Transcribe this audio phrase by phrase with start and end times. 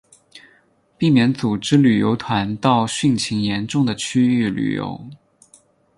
[0.97, 4.99] 避免组织旅游团到汛情严重的区域旅游